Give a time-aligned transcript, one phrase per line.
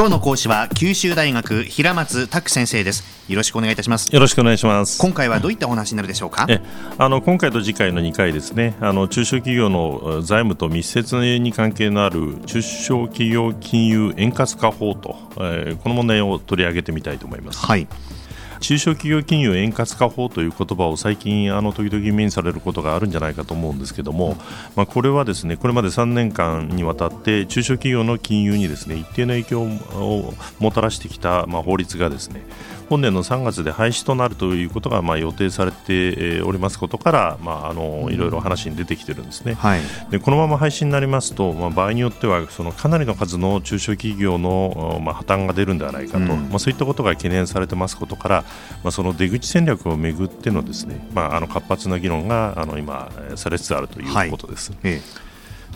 [0.00, 3.04] 今日の講師は九州大学平松卓先生です。
[3.30, 4.08] よろしくお願いいたします。
[4.10, 4.98] よろしくお願いします。
[4.98, 6.46] 今回はどういったお話になるでしょうか？
[6.48, 6.62] え
[6.96, 8.78] あの今回と次回の2回ですね。
[8.80, 17.58] あの中小企業の財務と密接に関係のある中小企業金融円滑化法と、えー、この問題を取り上げてみたいと思います。
[17.58, 17.86] はい
[18.60, 24.36] 中小企業金融円滑化法という言葉を最近あの時々目にされることがあるんじゃないかと思うんですけども、
[24.76, 32.42] まあ、これはですねこれまで3年間にわたって中小企業の金融にですね一定の影響をもたらしてきた、まあ、法律がですね
[32.90, 39.80] 本年の3月で廃止となるということがまあ予定されておりますことから、まあ、あのいろいろ話に出てきてるんですね、はい、
[40.10, 48.44] でこのまま廃止になりますと、まあ、場合によってはそのかなりの数の中小企業の、まあ、破綻が出るんではないかと、うん、まあ、そういったことが懸念されてますことから、
[48.82, 54.72] まあ、その出口戦略をめぐってのですね、まあ、あの活発な議論があの今されつつあるということです。
[54.72, 54.80] はい。
[54.82, 55.29] ええ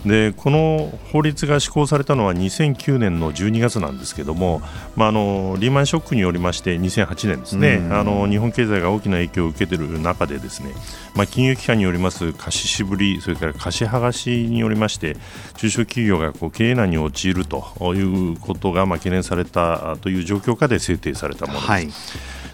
[0.05, 4.61] でこの法律が施行されたのは2009年の12月なんですけども、
[4.95, 10.71] まあ、あのリーマンショックによりまして2008年ですね、あの日本経済が大きな影響を受けている中でですね、
[11.15, 15.17] まあ、金融機関によります貸し渋りそれから貸し剥がしによりまして
[15.57, 21.71] 中小企業がこう経営難に陥るということがまあ懸念されたという状況下で制定されたものです。
[21.71, 21.87] はい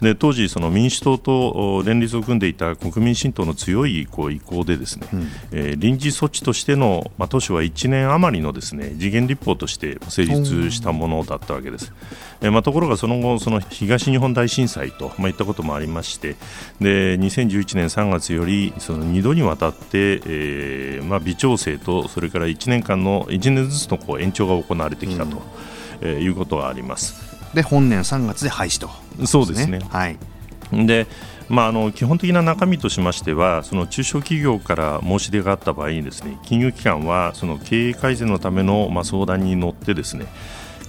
[0.02, 11.92] で当時、その民主党と連立を組んでいた国民新党の強いこう意向でですね、うん、えー、臨時措置としての、まあ、当初は1年余りのですね次元立法として成立したものだったわけです。
[12.40, 16.34] えー、まあ、ところがその後、その東日本大震災と、まあ、いったこともありまして
[16.80, 25.42] で2011年3月よりその2度にわたって、えーまあ、微調整とそれから1年間の1年ずつのこう延長が行われてきたと、うん、
[26.00, 27.31] えー、いうことがあります。
[27.54, 29.80] で本年3月で廃止と、ね、そうですね。
[29.90, 30.18] はい
[30.72, 31.06] で
[31.48, 40.26] まあ、あの基本的な中身としましてはその中小企業から申し出があった場合にですね金融機関はその経営改善のための、まあ、相談に乗ってですね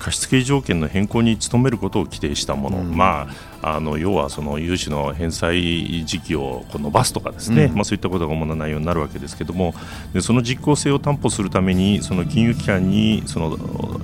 [0.04, 3.30] 貸付条件の変更に努めることを規定したもの、うん、ま
[3.62, 9.74] あ、あの要はその融資の返済時期をこう伸ばすとかですね、うん、まあ、そういったことが主な内容になるわけですけれども。
[10.14, 13.58] でその実効性を担保するためにその金融機関にその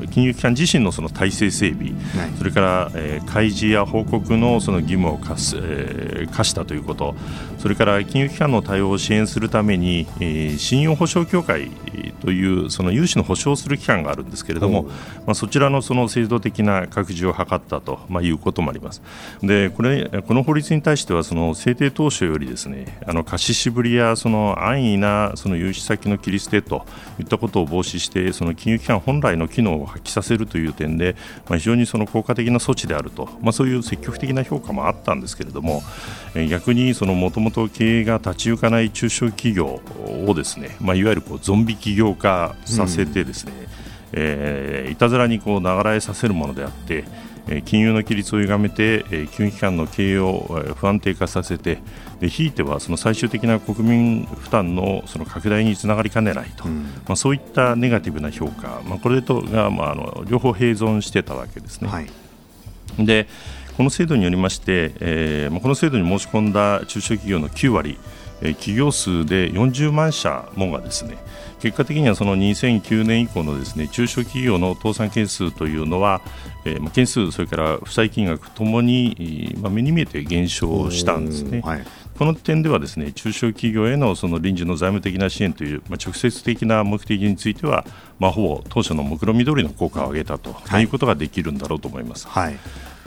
[0.09, 7.16] 金融機関自身のその体制整備、はい、それから、えー、開示や報告のその義務を課す、えー、課したということ。
[7.57, 11.69] それから金融機関の対応を支援するために、えー、信用保証協会
[12.22, 14.84] というその融資の保証する機関があるんですけれども、
[15.25, 19.01] まあ、そちらのその制度的な拡充を図ったと、まあ、いうこともあります。
[19.41, 26.85] でこれこの法律に対してはその制定当初よりですねあの貸し渋りやその安易なその融資先の切り捨てと
[27.19, 31.16] いったことを防止してその金融機関本来の機能を発揮させるという点で、
[31.47, 35.81] まあ、非常にその効果的な措置であると、まあ、そういう積極的な評価もあったんですけれども
[36.51, 39.81] 逆にもともと経営が立ち行かない中小企業
[40.27, 43.78] をですね、まあ、いわゆるこうゾンビ企業化させてですね、うん、
[44.14, 47.06] えー、いたずらにこう流れさせるものであって
[47.66, 51.80] 金融の規律を歪めて金融機関の経営を不安定化させて
[52.22, 61.90] ひいてはその最終的な国民負担のその拡大につながりかねないと、うん、まあ、そういったネガティブな評価、まあ、これとが、まあ、あの両方併存してたわけですね。
[61.90, 62.08] はい、
[63.00, 63.28] で
[63.78, 67.98] この制度によりまして、えー、この制度に申し込んだ中小企業の9割、
[68.41, 71.17] えー、企業数で40万社もがですね
[71.59, 76.22] 結果的にはその2009年以降のですね中小企業の倒産件数というのは、
[76.66, 81.61] えー、件数、それから負債金額ともに、まあ、目に見えて減少したんですね。
[81.61, 81.85] はい
[82.19, 87.85] この点ではですね中小企業へのその臨時の財務的な支援という、まあ、直接的な目的については、
[88.19, 92.27] まあ、ほぼ当初の目論見通りの効果を上げたと、はい、いうことができるんだろうと思います。
[92.27, 92.57] はい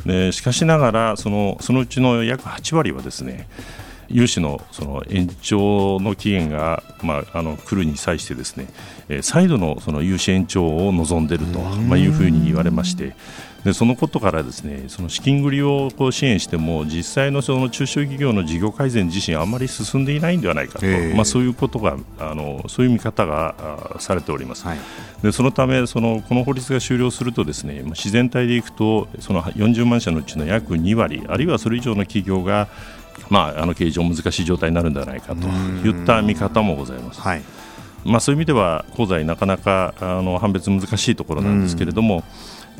[0.06, 3.48] でしかしながらそのそのうちの約8割はですね
[4.12, 8.68] 融資のその延長の期限が、まあ、あの来るに際してですね、
[9.08, 13.14] えー、再度のその融資延長を望んでいると、まあ、いうふうに言われまして。
[13.64, 24.66] でそのことからですねその資金繰りをこう支援しても実際のその中小企業の事業改善自身あまり進んでいないんではないかと、まあ、そういうことがあのそういう見方がされております。
[24.66, 24.78] はい、
[25.22, 32.68] でそのためそのこの法律が終了するとですね自然体でいくとその40万社のうちの約2割あるいはそれ以上の企業が
[33.28, 35.46] まあ、あの経営上難しい状態になるんではないかと
[35.86, 37.20] いった見方もございます。
[37.20, 37.42] はい。
[38.04, 42.24] まあ、そういう意味では香西なかなかあの判別難しいところなんですけれども、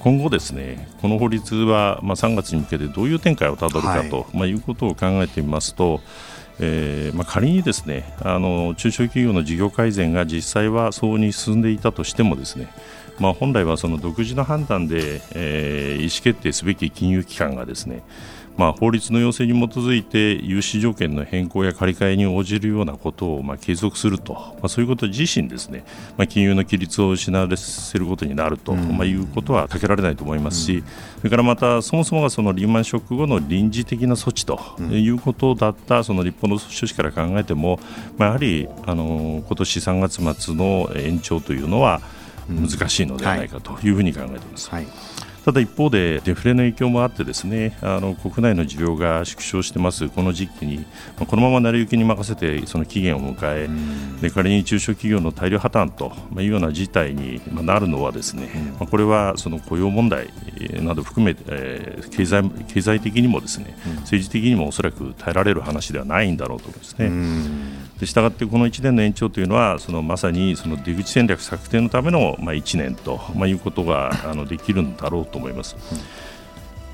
[0.01, 4.37] 今後、ですねこの法律は、まあ、3月に向けてどういう展開をたどるかと、はい。
[4.37, 6.01] まあ、いうことを考えてみますと、
[6.59, 12.69] えーまあ、仮にですねあの中小企業の事業改善が実際はそうに進んでいたとしてもですね
[13.19, 18.03] まあ、本来はその独自の判断で、えー、意思決定すべき金融機関がですね
[18.57, 25.85] まあ、法律の要請に基づいて融資条件の変更や借り換えに応じるようなことをまあ継続すると、まあ、そういうこと自身ですね、
[26.17, 30.85] まあ、金融の規律を失わせることになると、まあ、いうことは避けられないと思いますし、
[31.19, 34.61] それからまたそもそもがそのリーマンショック後の臨時的な措置と
[34.93, 37.81] いうことだったその日本の趣旨から考えても、
[38.19, 42.01] まあ、やはりあの今年3月末の延長というのは
[42.49, 44.71] 難しいのではないかというふうに考えています。
[44.71, 44.87] はい
[45.45, 50.09] ただ一方でデフレの影響もあってですねあの国内の需要が縮小してます。
[50.09, 50.85] この時期に
[51.19, 53.69] このまま成り行きに任せてその期限を迎え
[54.21, 58.49] で仮に中小企業の大量破綻というような事態になるのはですね
[58.79, 60.29] これはその雇用問題
[60.81, 67.11] など含めて、えー、経済経済的にもですね政治的にもおそらく耐えられる話ではないんだろうと思いますね。
[68.03, 75.77] でしたがってこの1年の延長というのはそのまさにその出口戦略策定のための、まあ、1年と、まあ、いうことがあのできるんだろうと思います。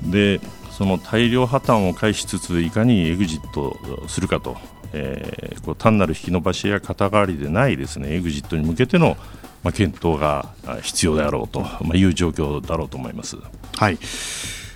[0.03, 0.39] で
[0.69, 3.75] その大量破綻を回避しつついかにエグジット
[4.07, 4.55] するかと、
[4.93, 9.17] えー、こう単なる引き延ばしや肩代わりでないですねエグジットに向けての、
[9.63, 10.53] まあ、検討が
[10.83, 13.35] 必要であろうと、まあ、いう状況だろうと思います。
[13.75, 13.97] はい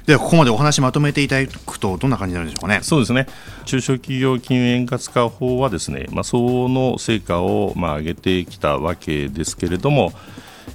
[0.05, 3.27] ではここまでお話まとめていただくとどんな感じになるでしょうかねそうですね
[3.65, 10.11] 中小企業金融円滑化法はですね、まあ、その成果をまあ上げてきたわけですけれども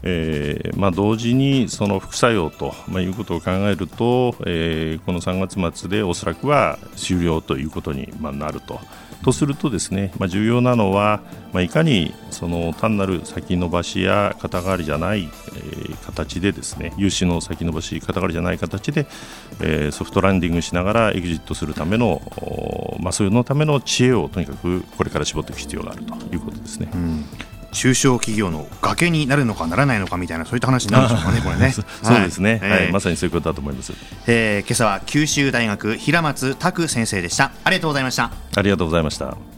[0.03, 8.81] えーまあ、同時にその副作用と、まあ、いうことを考えると、えー、この3月末でおそらくは終了ということに、まあ、なると。
[9.25, 11.23] とするとですね、まあ、重要なのは、
[11.53, 15.29] まあ、いかにその単なる先延ばしや肩代わりじゃない、
[16.25, 19.07] 形でですね融資の先延ばし肩代わりじゃない形で、
[19.61, 22.21] えー、ソフトランディングしながらエグジットするための、
[23.01, 26.91] まあ、それのための知恵をとにかくこれから絞っていく必要があるということですね。
[26.93, 27.25] うん
[27.71, 31.71] 中小企業の崖になるのかならないのかみたいなそういった話になるんでしょうかね、これね。
[32.03, 33.93] そうですね、はい、はい、まさにそういうことだと思います。
[34.27, 37.53] えー、今朝は九州大学平松拓先生でした。
[37.65, 38.33] ありがとうございました。
[38.57, 39.58] ありがとうございました。